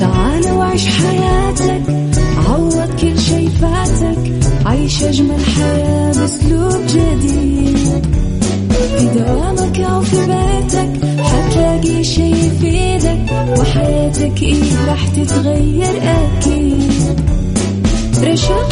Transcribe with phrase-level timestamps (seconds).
[0.00, 1.82] تعال وعيش حياتك
[2.48, 3.48] عوض كل شي
[4.66, 8.06] عيش أجمل حياة بأسلوب جديد.
[8.98, 13.18] في دوامك أو في بيتك حتلاقي شي يفيدك
[13.58, 17.20] وحياتك إيه راح تتغير أكيد.
[18.24, 18.71] رشاق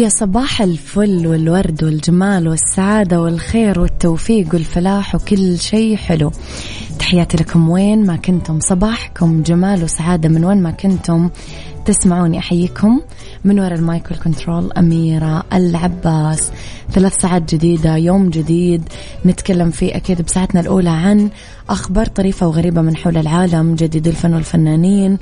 [0.00, 6.32] يا صباح الفل والورد والجمال والسعادة والخير والتوفيق والفلاح وكل شيء حلو.
[6.98, 8.60] تحياتي لكم وين ما كنتم.
[8.60, 10.28] صباحكم جمال وسعادة.
[10.28, 11.30] من وين ما كنتم.
[11.84, 13.00] تسمعوني أحييكم
[13.44, 16.50] من وراء ال mic وال control أميرة العباس.
[16.92, 18.82] ثلاث ساعات جديدة يوم جديد.
[19.26, 21.30] نتكلم فيه أكيد بساعتنا الأولى عن
[21.68, 25.18] أخبار طريفة وغريبة من حول العالم جديد الفن والفنانين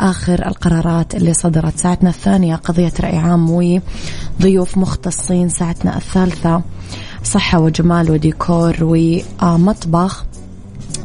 [0.00, 1.78] آخر القرارات اللي صدرت.
[1.78, 3.50] ساعتنا الثانية قضية رأي عام
[4.40, 5.48] وضيوف مختصين.
[5.48, 6.62] ساعتنا الثالثة
[7.24, 10.24] صحة وجمال وديكور ومطبخ.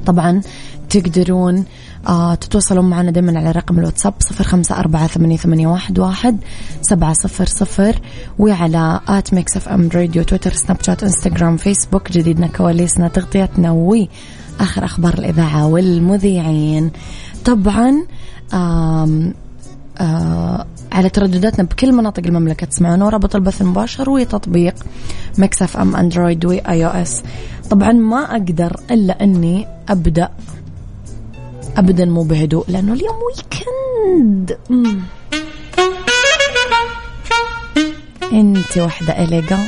[0.06, 0.42] طبعا
[0.90, 1.66] تقدرون
[2.08, 6.38] آه تتواصلون معنا دائما على رقم الواتساب صفر خمسة أربعة ثمانية, ثمانية واحد, واحد
[6.82, 8.00] سبعة صفر صفر
[8.40, 15.14] وعلى at Mix FM Radio تويتر سناب شات إنستغرام فيسبوك جديدنا كواليسنا تغطيتنا وآخر أخبار
[15.14, 16.92] الإذاعة والمذيعين.
[17.46, 18.06] طبعا
[18.54, 19.34] آم
[20.02, 24.76] آه على تردداتنا بكل مناطق المملكة تسمعونا ورابط البث المباشر وتطبيق
[25.38, 27.24] Mix FM Android و iOS.
[27.70, 30.30] طبعا ما أقدر إلا إني أبدأ
[31.78, 35.00] أبدا مو بهدوء لأنه اليوم weekend مم.
[38.34, 39.60] أنت واحدة اليجا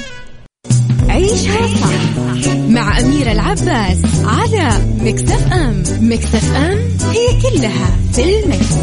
[1.10, 4.70] عيشها صح مع أميرة العباس على
[5.02, 6.80] مكتف أم مكتف أم
[7.12, 8.76] هي كلها في المكس.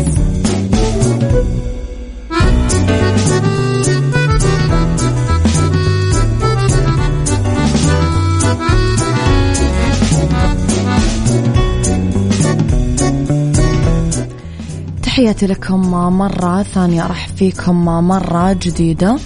[15.12, 19.18] تحياتي لكم مرة ثانية أرحب فيكم مرة جديدة.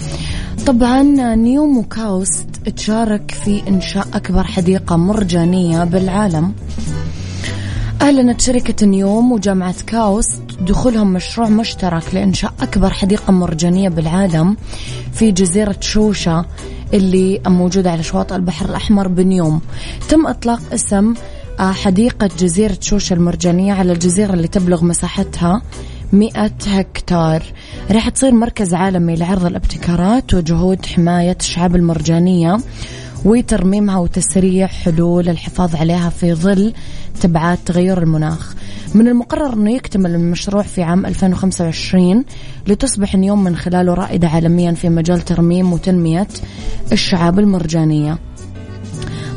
[0.65, 1.03] طبعا
[1.35, 6.53] نيوم وكاوست تشارك في إنشاء أكبر حديقة مرجانية بالعالم.
[8.01, 14.57] أعلنت شركة نيوم وجامعة كاوست دخولهم مشروع مشترك لإنشاء أكبر حديقة مرجانية بالعالم
[15.13, 16.45] في جزيرة شوشة
[16.93, 19.61] اللي موجودة على شواطئ البحر الأحمر بنيوم.
[20.09, 21.13] تم إطلاق اسم
[21.59, 25.61] حديقة جزيرة شوشة المرجانية على الجزيرة اللي تبلغ مساحتها
[26.13, 27.43] 100 هكتار.
[27.91, 32.57] راح تصير مركز عالمي لعرض الابتكارات وجهود حماية الشعاب المرجانية
[33.25, 36.73] وترميمها وتسريع حلول الحفاظ عليها في ظل
[37.21, 38.55] تبعات تغير المناخ.
[38.95, 42.25] من المقرر أنه يكتمل المشروع في عام 2025
[42.67, 46.27] لتصبح نيوم من خلاله رائدة عالميا في مجال ترميم وتنمية
[46.91, 48.17] الشعاب المرجانية.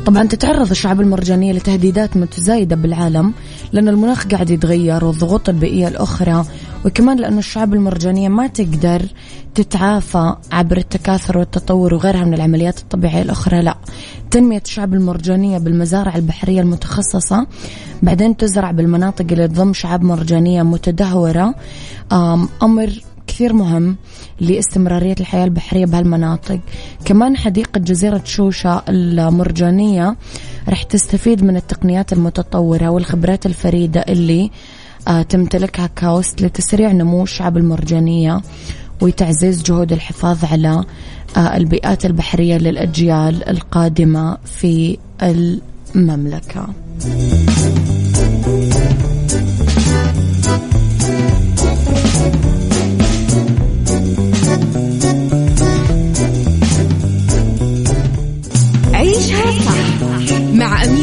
[0.05, 3.33] طبعا تتعرض الشعاب المرجانية لتهديدات متزايدة بالعالم
[3.71, 6.45] لأن المناخ قاعد يتغير والضغوط البيئية الأخرى
[6.85, 9.01] وكمان لأن الشعاب المرجانية ما تقدر
[9.55, 13.77] تتعافى عبر التكاثر والتطور وغيرها من العمليات الطبيعية الأخرى لا.
[14.31, 17.47] تنمية الشعاب المرجانية بالمزارع البحرية المتخصصة
[18.03, 21.55] بعدين تزرع بالمناطق اللي تضم شعاب مرجانية متدهورة
[22.63, 23.95] أمر كثير مهم
[24.39, 26.59] لاستمرارية الحياة البحرية بهالمناطق
[27.05, 30.15] كمان حديقة جزيرة شوشة المرجانية
[30.69, 34.51] رح تستفيد من التقنيات المتطورة والخبرات الفريدة اللي
[35.07, 38.41] آه تمتلكها كاوست لتسريع نمو الشعب المرجانية
[39.01, 40.83] وتعزيز جهود الحفاظ على
[41.37, 46.67] آه البيئات البحرية للأجيال القادمة في المملكة.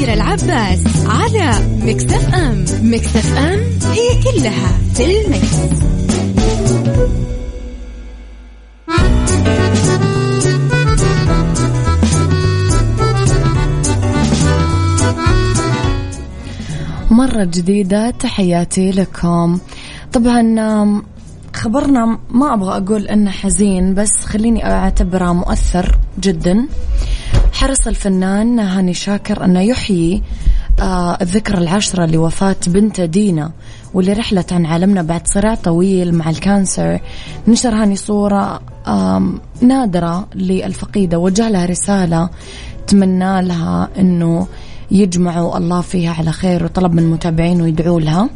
[0.08, 1.52] وأميرة العباس على
[1.82, 2.64] مكتف أم.
[2.82, 3.60] مكتف أم
[3.92, 5.56] هي كلها في المكس.
[17.10, 19.58] مرة جديدة تحياتي لكم.
[20.12, 21.02] طبعا
[21.54, 26.68] خبرنا ما أبغى أقول أنه حزين بس خليني أعتبره مؤثر جدا.
[27.58, 30.22] حرص الفنان هاني شاكر أنه يحيي
[30.80, 33.52] آه الذكرى العشرة لوفاة بنته دينا
[33.94, 37.00] واللي رحلت عن عالمنا بعد صراع طويل مع ال cancer.
[37.48, 38.60] نشر هاني صورة
[39.60, 42.30] نادرة للفقيدة وجه لها رسالة
[42.86, 44.46] تمنى لها أنه
[44.90, 48.28] يجمعوا الله فيها على خير وطلب من المتابعين ويدعوا لها.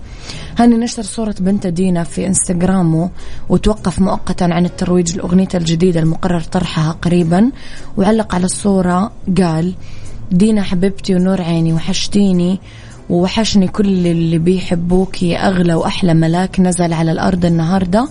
[0.58, 3.10] هاني نشر صورة بنت دينا في إنستغرامه
[3.48, 7.50] وتوقف مؤقتا عن الترويج لأغنيته الجديدة المقرر طرحها قريبا
[7.96, 9.74] وعلق على الصورة قال
[10.30, 12.60] دينا حبيبتي ونور عيني وحشتيني
[13.10, 18.08] ووحشني كل اللي بيحبوك يا أغلى وأحلى ملاك نزل على الأرض النهاردة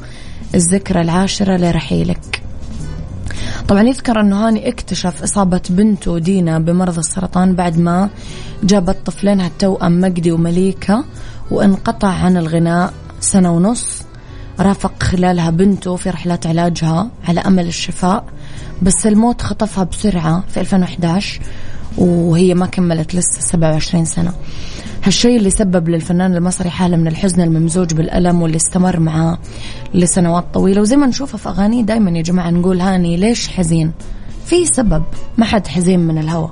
[0.56, 2.42] الذكرى العاشرة لرحيلك.
[3.68, 8.10] طبعا يذكر أنه هاني اكتشف إصابة بنته دينا بمرض السرطان بعد ما
[8.63, 11.06] جابت طفلينها التوأم مجدي ومليكة
[11.51, 14.03] وانقطع عن الغناء سنة ونص.
[14.59, 18.25] رافق خلالها بنته في رحلات علاجها على أمل الشفاء.
[18.81, 21.42] بس الموت خطفها بسرعة في 2011
[21.98, 24.33] وهي ما كملت لسه 27 سنة.
[25.03, 29.38] هالشيء اللي سبب للفنان المصري حالة من الحزن الممزوج بالألم واللي استمر معاه
[29.94, 30.81] لسنوات طويلة.
[30.81, 33.92] وزي ما نشوفه في أغانيه دايما يا جماعة نقول هاني ليش حزين؟
[34.45, 35.03] في سبب
[35.38, 36.51] ما حد حزين من الهوى.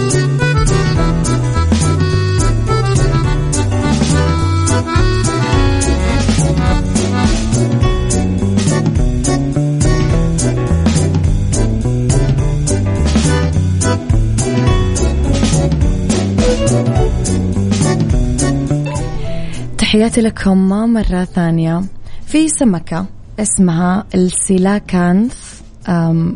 [19.91, 21.81] تحياتي لكم مرة ثانية.
[22.25, 23.05] في سمكة
[23.39, 25.61] اسمها السيلاكانث.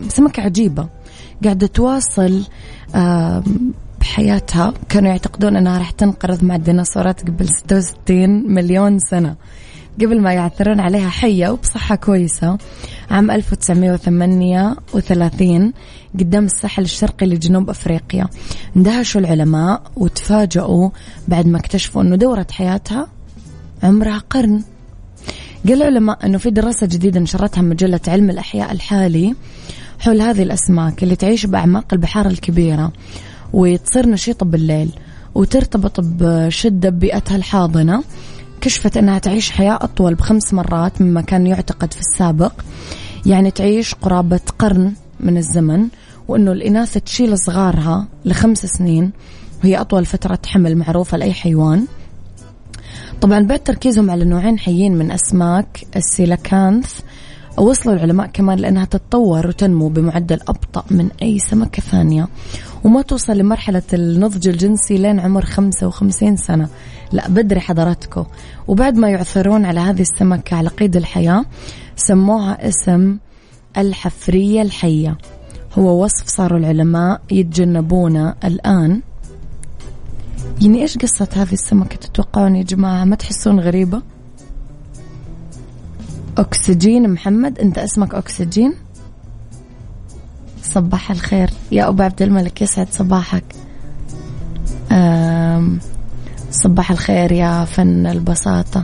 [0.07, 0.90] سمكة عجيبة.
[1.44, 2.44] قاعدة تواصل
[4.00, 4.74] بحياتها.
[4.90, 9.36] كانوا يعتقدون أنها راح تنقرض مع الديناصورات قبل 66 مليون سنة.
[10.01, 12.58] قبل ما يعثرون عليها حية وبصحة كويسة.
[13.12, 15.74] عام 1938
[16.19, 18.28] قدام الساحل الشرقي لجنوب أفريقيا.
[18.78, 20.90] اندهشوا العلماء وتفاجؤوا
[21.28, 23.08] بعد ما اكتشفوا أنه دورة حياتها
[23.83, 24.63] عمرها قرن.
[25.68, 29.36] قال العلماء أنه في دراسة جديدة نشرتها مجلة علم الأحياء الحالي
[30.00, 32.92] حول هذه الأسماك اللي تعيش بأعماق البحار الكبيرة
[33.54, 34.89] وتصير نشيطة بالليل
[35.36, 38.04] وترتبط بشدة ببيئتها الحاضنة
[38.62, 42.51] كشفت أنها تعيش حياة أطول بخمس مرات مما كان يعتقد في السابق.
[43.25, 45.88] يعني تعيش قرابة قرن من الزمن
[46.27, 49.12] وأنه الإناث تشيل صغارها لخمس سنين
[49.63, 51.86] وهي أطول فترة حمل معروفة لأي حيوان.
[53.22, 57.00] طبعا بعد تركيزهم على نوعين حيين من أسماك السيلاكانث.
[57.57, 62.28] وصلوا العلماء كمان لأنها تتطور وتنمو بمعدل أبطأ من أي سمكة ثانية.
[62.84, 66.69] وما توصل لمرحلة النضج الجنسي لين عمر 55 سنة.
[67.12, 68.25] لا بدري حضراتكم.
[68.68, 71.46] وبعد ما يعثرون على هذه السمكة على قيد الحياة
[71.96, 73.18] سموها اسم
[73.77, 75.18] الحفرية الحية.
[75.79, 79.01] هو وصف صاروا العلماء يتجنبونه الآن.
[80.62, 84.02] يعني إيش قصة هذه السمكة تتوقعون يا جماعة؟ ما تحسون غريبة؟
[86.38, 88.74] أكسجين محمد أنت اسمك أكسجين؟
[90.64, 91.50] صباح الخير.
[91.72, 93.44] يا أبو عبد الملك يسعد صباحك.
[96.52, 98.84] صباح الخير يا فن البساطة.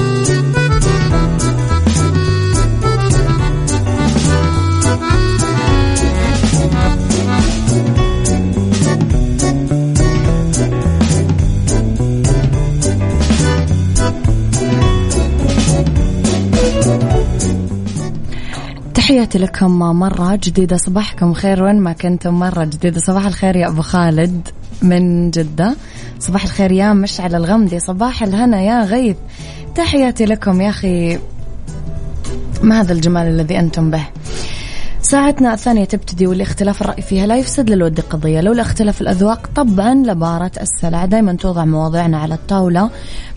[19.21, 22.39] تحياتي لكم مرة جديدة صباحكم خير وين ما كنتم.
[22.39, 24.47] مرة جديدة صباح الخير يا أبو خالد
[24.81, 25.75] من جدة.
[26.19, 29.15] صباح الخير يا مشعل الغمدي صباح الهنا يا غيث.
[29.75, 31.19] تحياتي لكم يا أخي
[32.63, 34.03] ما هذا الجمال الذي أنتم به.
[35.01, 38.41] ساعتنا الثانية تبتدي والاختلاف الرأي فيها لا يفسد للود قضية.
[38.41, 42.89] لولا اختلاف الأذواق طبعا لبارة السلع دائما توضع مواضيعنا على الطاولة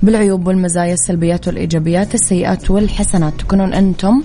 [0.02, 3.32] بالعيوب والمزايا السلبيات والإيجابيات السيئات والحسنات.
[3.38, 4.22] تكونون أنتم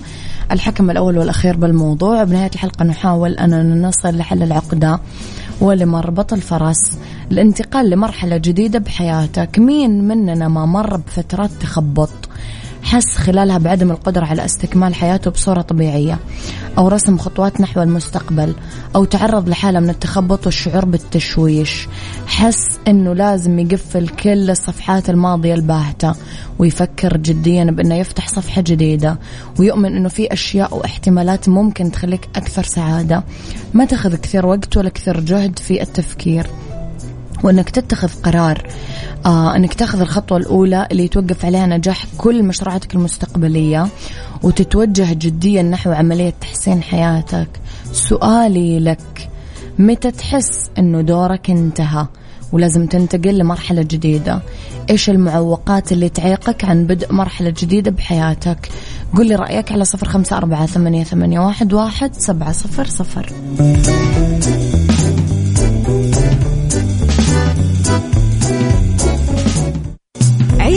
[0.52, 2.24] الحكم الأول والأخير بالموضوع.
[2.24, 5.00] بنهاية الحلقة نحاول أن نصل لحل العقدة
[5.60, 6.98] ولمربط الفرس
[7.32, 9.58] الانتقال لمرحلة جديدة بحياتك.
[9.58, 12.10] مين مننا ما مر بفترات تخبط؟
[12.82, 16.18] حس خلالها بعدم القدرة على استكمال حياته بصورة طبيعية
[16.78, 18.54] أو رسم خطوات نحو المستقبل
[18.96, 21.88] أو تعرض لحالة من التخبط والشعور بالتشويش.
[22.26, 26.14] حس أنه لازم يقفل كل الصفحات الماضية الباهتة
[26.58, 29.18] ويفكر جديا بأنه يفتح صفحة جديدة
[29.58, 33.24] ويؤمن أنه في أشياء واحتمالات ممكن تخليك أكثر سعادة.
[33.74, 36.46] ما تاخذ كثير وقت ولا كثير جهد في التفكير.
[37.42, 38.66] وإنك تتخذ قرار
[39.26, 43.88] آه إنك تاخذ الخطوة الأولى اللي يتوقف عليها نجاح كل مشروعاتك المستقبلية
[44.42, 47.48] وتتوجه جديا نحو عملية تحسين حياتك.
[47.92, 49.28] سؤالي لك
[49.78, 52.06] متى تحس إنه دورك انتهى
[52.52, 54.42] ولازم تنتقل لمرحلة جديدة؟
[54.90, 58.68] إيش المعوقات اللي تعيقك عن بدء مرحلة جديدة بحياتك؟
[59.16, 61.04] قل لي رأيك على صفر خمسة أربعة ثمانية,
[61.38, 63.32] واحد سبعة صفر صفر.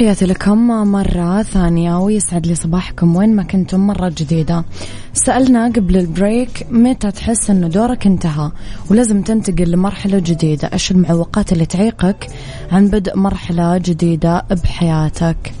[0.00, 4.64] تحياتي لكم مرة ثانية ويسعد لي صباحكم وين ما كنتم مرة جديدة.
[5.12, 8.50] سألنا قبل ال break متى تحس أنه دورك انتهى
[8.90, 10.70] ولازم تنتقل لمرحلة جديدة.
[10.72, 12.26] إيش المعوقات اللي تعيقك
[12.72, 15.52] عن بدء مرحلة جديدة بحياتك؟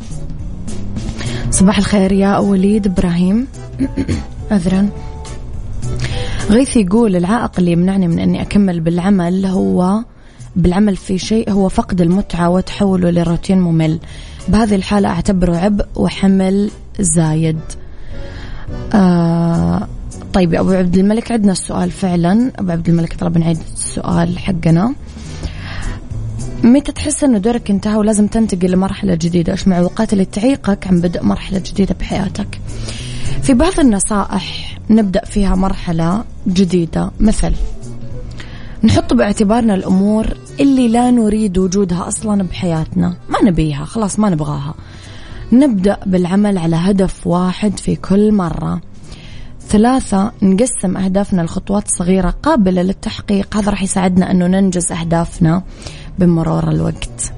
[1.50, 3.46] صباح الخير يا وليد إبراهيم.
[4.50, 4.88] عذرا
[6.50, 10.04] غيث يقول العائق اللي يمنعني من أني أكمل بالعمل هو
[10.56, 13.98] بالعمل في شيء هو فقد المتعة وتحوله لروتين ممل.
[14.48, 17.60] بهذه الحالة أعتبره عبء وحمل زايد.
[18.94, 19.88] آه
[20.32, 22.52] طيب يا أبو عبد الملك عندنا السؤال فعلا.
[22.58, 24.94] أبو عبد الملك طلب نعيد السؤال حقنا.
[26.64, 31.24] متى تحس إنه دورك انتهى ولازم تنتقل لمرحلة جديدة؟ إيش معوقات اللي تعيقك عن بدء
[31.24, 32.60] مرحلة جديدة بحياتك؟
[33.42, 37.10] في بعض النصائح نبدأ فيها مرحلة جديدة.
[37.20, 37.52] مثل
[38.84, 40.26] نحط باعتبارنا الأمور
[40.60, 43.16] اللي لا نريد وجودها أصلا بحياتنا.
[43.28, 44.74] ما نبيها خلاص ما نبغاها.
[45.52, 48.80] نبدأ بالعمل على هدف واحد في كل مرة.
[49.68, 53.56] ثلاثة نقسم أهدافنا لخطوات صغيرة قابلة للتحقيق.
[53.56, 55.62] هذا راح يساعدنا أنه ننجز أهدافنا
[56.18, 57.32] بمرور الوقت.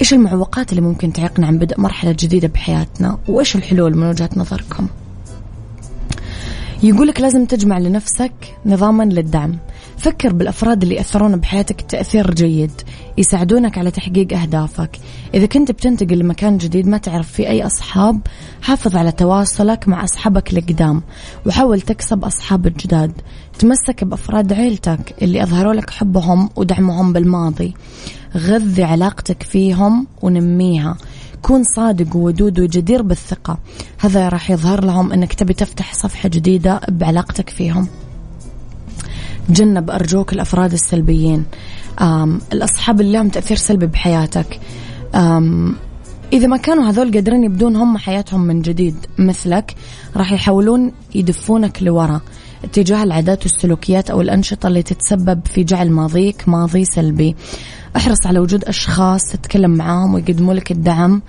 [0.00, 4.88] إيش المعوقات اللي ممكن تعيقنا عن بدء مرحلة جديدة بحياتنا؟ وإيش الحلول من وجهة نظركم؟
[6.84, 8.32] يقولك لازم تجمع لنفسك
[8.66, 9.58] نظاما للدعم.
[9.96, 12.70] فكر بالأفراد اللي يأثرون بحياتك تأثير جيد
[13.18, 14.90] يساعدونك على تحقيق أهدافك.
[15.34, 18.20] إذا كنت بتنتقل لمكان جديد ما تعرف فيه أي أصحاب
[18.62, 21.02] حافظ على تواصلك مع أصحابك القدام
[21.46, 23.12] وحاول تكسب أصحاب الجداد.
[23.58, 27.74] تمسك بأفراد عيلتك اللي أظهروا لك حبهم ودعمهم بالماضي.
[28.36, 30.96] غذي علاقتك فيهم ونميها.
[31.44, 33.58] كون صادق وودود وجدير بالثقة.
[33.98, 37.88] هذا راح يظهر لهم أنك تبي تفتح صفحة جديدة بعلاقتك فيهم.
[39.48, 41.44] تجنب أرجوك الأفراد السلبيين.
[42.52, 44.60] الأصحاب اللي لهم تأثير سلبي بحياتك.
[46.32, 49.74] إذا ما كانوا هذول قادرين يبدون هم حياتهم من جديد مثلك
[50.16, 52.20] راح يحاولون يدفونك لورا
[52.64, 57.36] اتجاه العادات والسلوكيات أو الأنشطة اللي تتسبب في جعل ماضيك ماضي سلبي.
[57.96, 61.22] أحرص على وجود أشخاص تتكلم معاهم ويقدموا لك الدعم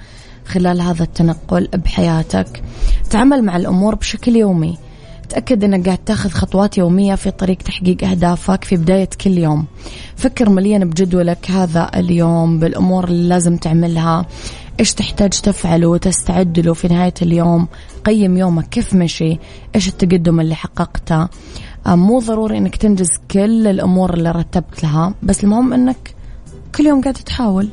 [0.45, 2.63] خلال هذا التنقل بحياتك.
[3.09, 4.77] تعامل مع الأمور بشكل يومي.
[5.29, 9.65] تأكد أنك قاعد تاخذ خطوات يومية في طريق تحقيق أهدافك في بداية كل يوم.
[10.15, 14.25] فكر مليا بجدولك هذا اليوم بالأمور اللي لازم تعملها.
[14.79, 17.67] إيش تحتاج تفعله وتستعد له في نهاية اليوم.
[18.05, 19.37] قيم يومك كيف مشي.
[19.75, 21.27] إيش التقدم اللي حققته.
[21.87, 25.13] مو ضروري إنك تنجز كل الأمور اللي رتبت لها.
[25.23, 26.14] بس المهم إنك
[26.77, 27.69] كل يوم قاعد تحاول.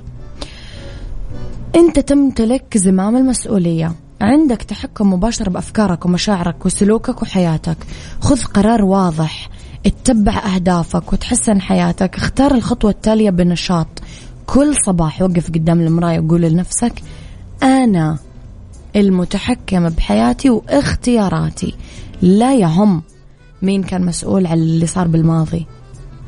[1.76, 3.94] أنت تمتلك زمام المسؤولية.
[4.20, 7.76] عندك تحكم مباشر بأفكارك ومشاعرك وسلوكك وحياتك.
[8.20, 9.48] خذ قرار واضح.
[9.86, 12.16] اتبع أهدافك وتحسن حياتك.
[12.16, 13.88] اختار الخطوة التالية بنشاط.
[14.46, 17.02] كل صباح وقف قدام المراية وقول لنفسك
[17.62, 18.18] أنا
[18.96, 21.74] المتحكم بحياتي واختياراتي.
[22.22, 23.02] لا يهم
[23.62, 25.66] مين كان مسؤول على اللي صار بالماضي.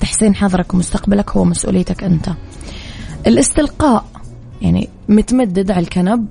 [0.00, 2.31] تحسين حاضرك ومستقبلك هو مسؤوليتك أنت.
[3.26, 4.04] الاستلقاء
[4.62, 6.26] يعني متمدد على الكنب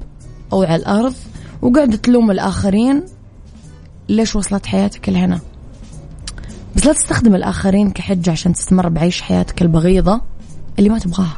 [0.53, 1.13] أو على الأرض
[1.61, 3.03] وقاعد تلوم الآخرين.
[4.09, 5.39] ليش وصلت حياتك لهنا؟
[6.75, 10.21] بس لا تستخدم الآخرين كحجة عشان تستمر بعيش حياتك البغيضة
[10.79, 11.37] اللي ما تبغاها.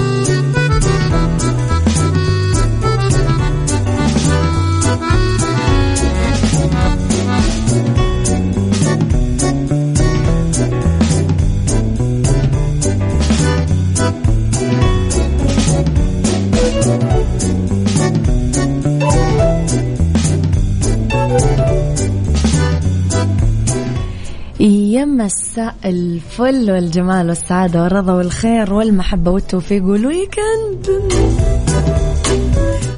[25.51, 30.87] مساء الفل والجمال والسعادة والرضا والخير والمحبة والتوفيق وال weekend.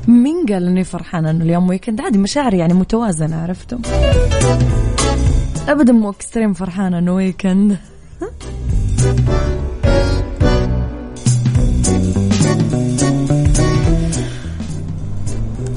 [0.07, 3.81] مين قال اني فرحانة إنه اليوم weekend؟ عادي مشاعري يعني متوازنة عرفتم؟
[5.67, 7.77] أبدا مو extreme فرحانة إنه weekend.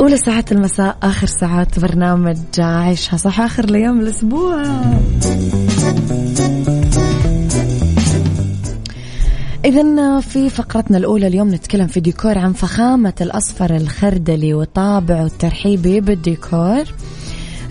[0.01, 4.63] أولى ساعات المساء آخر ساعات برنامج عيشها صح؟ آخر الأيام الأسبوع.
[9.67, 16.85] إذا في فقرتنا الأولى اليوم نتكلم في ديكور عن فخامة الأصفر الخردلي وطابعه الترحيبي بالديكور.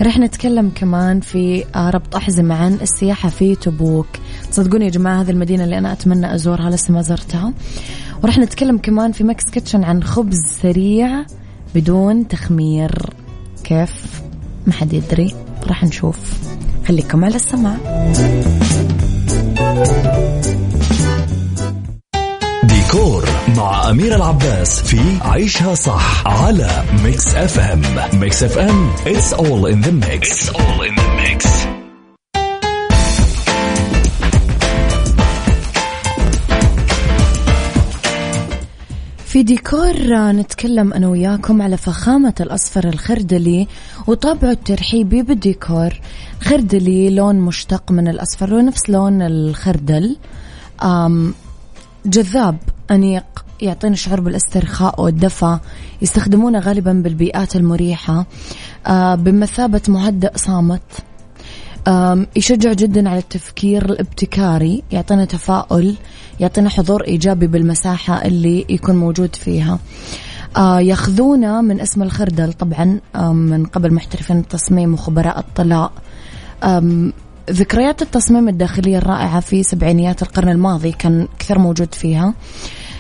[0.02, 4.08] رح نتكلم كمان في ربط أحزمة عن السياحة في تبوك.
[4.52, 7.54] تصدقوني يا جماعة هذه المدينة اللي أنا أتمنى أزورها لسه ما زرتها.
[8.24, 11.26] ورح نتكلم كمان في Mix Kitchen عن خبز سريع
[11.76, 13.10] بدون تخمير.
[13.64, 14.22] كيف؟
[14.68, 15.36] ما حد يدري.
[15.68, 16.34] راح نشوف.
[16.88, 17.78] خليكم على السماع.
[23.58, 27.82] مع أميرة العباس في عيشها صح على Mix FM
[28.20, 30.30] Mix FM it's all in the mix.
[30.30, 31.48] It's all in the mix.
[39.26, 39.94] في ديكور
[40.32, 43.68] نتكلم أنا وياكم على فخامة الأصفر الخردلي
[44.08, 45.90] وطابعه الترحيبي بالديكور.
[46.42, 50.18] خردلي لون مشتق من الأصفر ونفس لون الخردل.
[52.06, 52.58] جذاب
[52.92, 53.24] أنيق
[53.62, 55.60] يعطينا شعور بالاسترخاء والدفى
[56.02, 58.26] يستخدمونه غالبا بالبيئات المريحة.
[59.16, 60.82] بمثابة مهدئ صامت.
[62.36, 65.96] يشجع جدا على التفكير الابتكاري يعطينا تفاؤل
[66.40, 69.80] يعطينا حضور إيجابي بالمساحة اللي يكون موجود فيها.
[70.58, 73.00] آه ياخذونا من اسم الخردل طبعا
[73.34, 75.92] من قبل محترفين التصميم وخبراء الطلاء.
[77.52, 82.34] ذكريات التصميم الداخلية الرائعة في سبعينيات القرن الماضي كان كثير موجود فيها.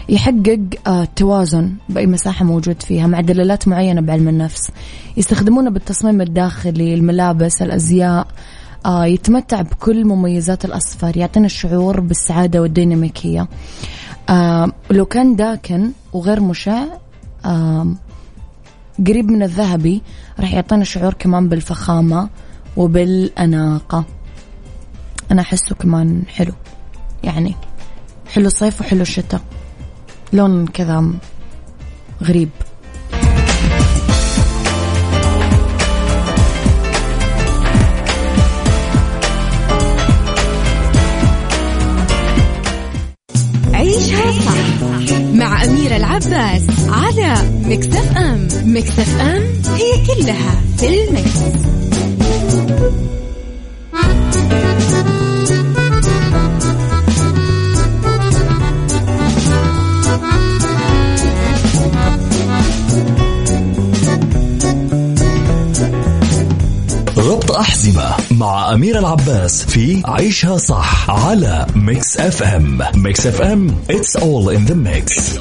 [0.09, 4.71] يحقق آه توازن بأي مساحة موجود فيها مع دلالات معينة بعلم النفس.
[5.17, 8.27] يستخدمونه بالتصميم الداخلي الملابس الأزياء
[8.85, 13.47] آه يتمتع بكل مميزات الأصفر يعطينا الشعور بالسعادة والديناميكية.
[14.29, 16.83] آه لو كان داكن وغير مشع
[17.45, 17.87] آه
[19.07, 20.01] قريب من الذهبي
[20.39, 22.29] راح يعطينا شعور كمان بالفخامة
[22.77, 24.03] وبالأناقة.
[25.31, 26.53] أنا أحسه كمان حلو.
[27.23, 27.55] يعني
[28.33, 29.41] حلو الصيف وحلو الشتاء.
[30.35, 31.03] لون كذا
[32.23, 32.49] غريب
[43.73, 51.84] عيشها صح مع أميرة العباس على Mix FM Mix FM it's all in the mix.
[67.55, 74.49] ربط أحزمة مع أميرة العباس في عيشها صح على Mix FM Mix FM it's all
[74.57, 75.39] in the mix.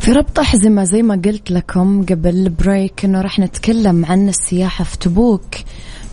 [0.00, 4.98] في ربط أحزمة زي ما قلت لكم قبل البريك أنه راح نتكلم عن السياحة في
[4.98, 5.54] تبوك.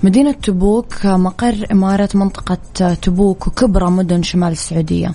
[0.03, 5.11] مدينة تبوك مقر إمارة منطقة تبوك وكبرى مدن شمال السعودية.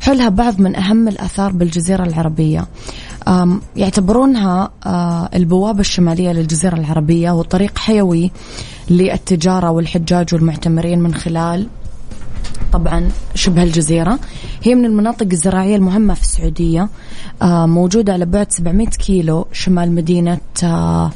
[0.00, 2.60] حولها بعض من أهم الآثار بالجزيرة العربية.
[2.60, 2.66] أم،
[3.76, 8.30] يعتبرونها آه، البوابة الشمالية للجزيرة العربية وطريق حيوي
[8.90, 11.66] للتجارة والحجاج والمعتمرين من خلال
[12.72, 14.18] طبعا شبه الجزيرة.
[14.62, 16.88] هي من المناطق الزراعية المهمة في السعودية
[17.42, 21.10] آه، موجودة على بعد 700 كيلو شمال مدينة آه،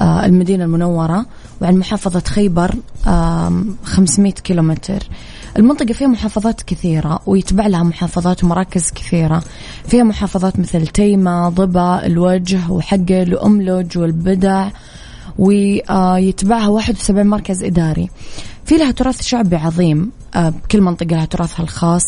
[0.00, 1.26] المدينة المنورة
[1.62, 2.74] وعن محافظة خيبر
[3.06, 5.02] آم، 500 كيلومتر.
[5.58, 9.42] المنطقة فيها محافظات كثيرة ويتبع لها محافظات ومراكز كثيرة.
[9.88, 14.68] فيها محافظات مثل تيمة ضبا الوجه وحقل وأملج والبدع
[15.38, 18.10] ويتبعها 71 مركز إداري.
[18.64, 22.02] في لها تراث شعبي عظيم آه، كل منطقة لها تراثها الخاص.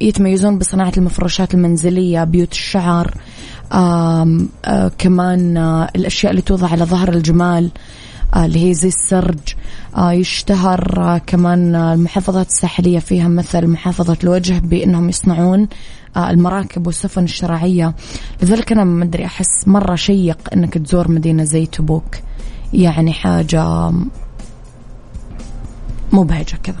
[0.00, 3.14] يتميزون بصناعة المفروشات المنزلية بيوت الشعر.
[3.72, 4.46] آه،
[4.98, 7.70] كمان آه، الأشياء اللي توضع على ظهر الجمال.
[8.34, 9.54] آه، اللي هي زي السرج.
[9.96, 15.68] آه، يشتهر آه، كمان المحافظات الساحلية فيها مثل محافظة الوجه بأنهم يصنعون
[16.16, 17.94] المراكب والسفن الشراعية.
[18.42, 22.16] لذلك أنا ما أدري أحس مرة شيق أنك تزور مدينة زي تبوك.
[22.72, 23.92] يعني حاجة
[26.12, 26.80] مبهجة كذا.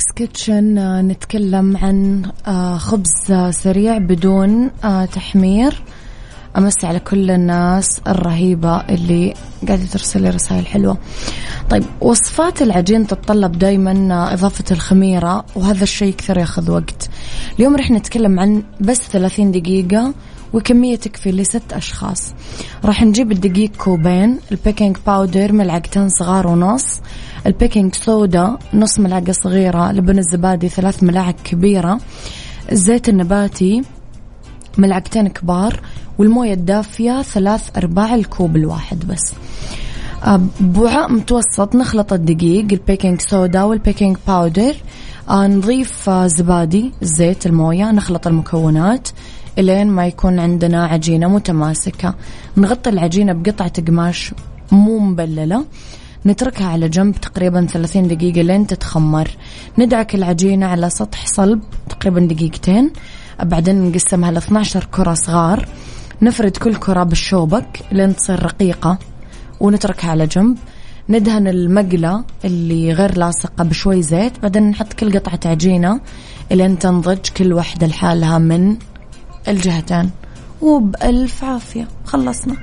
[0.00, 4.70] Mix Kitchen آه، نتكلم عن آه، خبز آه، سريع بدون
[5.12, 5.82] تحمير.
[6.58, 9.34] أمسي على كل الناس الرهيبة اللي
[9.68, 10.98] قاعدة ترسل لي رسائل حلوة.
[11.70, 17.10] طيب وصفات العجين تتطلب دايما آه، إضافة الخميرة وهذا الشيء كثير ياخذ وقت.
[17.58, 20.14] اليوم رح نتكلم عن بس 30 دقيقة
[20.52, 22.34] وكمية تكفي لست أشخاص.
[22.84, 27.00] راح نجيب الدقيق كوبين ال baking powder ملعقتين صغار ونص
[27.46, 32.00] ال baking soda نص ملعقة صغيرة لبن الزبادي ثلاث ملاعق كبيرة
[32.72, 33.82] الزيت النباتي
[34.78, 35.80] ملعقتين كبار
[36.18, 39.32] والموية الدافية ثلاث أرباع الكوب الواحد بس.
[40.60, 44.76] بوعاء متوسط نخلط الدقيق ال baking soda وال baking powder.
[45.28, 49.08] آه، نضيف آه، زبادي الزيت الموية نخلط المكونات.
[49.60, 52.14] إلين ما يكون عندنا عجينة متماسكة.
[52.56, 54.34] نغطي العجينة بقطعة قماش
[54.72, 55.64] مو مبللة.
[56.26, 59.30] نتركها على جنب تقريبا 30 دقيقة لين تتخمر.
[59.78, 62.90] ندعك العجينة على سطح صلب تقريبا دقيقتين.
[63.42, 65.68] بعدين نقسمها ل 12 كرة صغار.
[66.22, 68.98] نفرد كل كرة بالشوبك لين تصير رقيقة
[69.60, 70.56] ونتركها على جنب.
[71.08, 74.38] ندهن المقلة اللي غير لاصقة بشوي زيت.
[74.42, 76.00] بعدين نحط كل قطعة عجينة
[76.52, 78.76] إلين تنضج كل واحدة لحالها من
[79.48, 80.10] الجهتين
[80.62, 81.88] وبألف عافية.
[82.06, 82.56] خلصنا.